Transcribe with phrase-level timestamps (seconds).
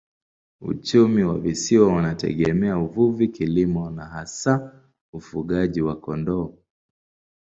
[0.61, 4.81] Uchumi wa visiwa unategemea uvuvi, kilimo na hasa
[5.13, 6.53] ufugaji wa kondoo.